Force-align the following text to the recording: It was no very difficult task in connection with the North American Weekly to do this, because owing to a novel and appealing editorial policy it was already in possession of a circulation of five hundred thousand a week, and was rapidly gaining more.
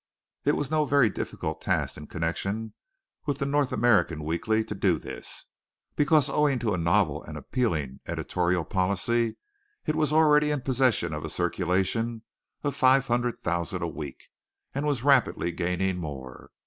It 0.45 0.53
was 0.53 0.71
no 0.71 0.85
very 0.85 1.11
difficult 1.11 1.61
task 1.61 1.95
in 1.95 2.07
connection 2.07 2.73
with 3.27 3.37
the 3.37 3.45
North 3.45 3.71
American 3.71 4.23
Weekly 4.23 4.63
to 4.63 4.73
do 4.73 4.97
this, 4.97 5.45
because 5.95 6.27
owing 6.27 6.57
to 6.57 6.73
a 6.73 6.77
novel 6.79 7.21
and 7.21 7.37
appealing 7.37 7.99
editorial 8.07 8.65
policy 8.65 9.37
it 9.85 9.95
was 9.95 10.11
already 10.11 10.49
in 10.49 10.61
possession 10.61 11.13
of 11.13 11.23
a 11.23 11.29
circulation 11.29 12.23
of 12.63 12.75
five 12.75 13.05
hundred 13.05 13.37
thousand 13.37 13.83
a 13.83 13.87
week, 13.87 14.29
and 14.73 14.87
was 14.87 15.03
rapidly 15.03 15.51
gaining 15.51 15.97
more. 15.97 16.49